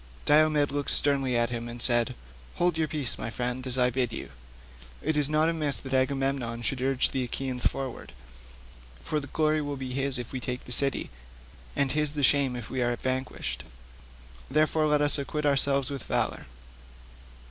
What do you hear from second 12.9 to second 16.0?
vanquished. Therefore let us acquit ourselves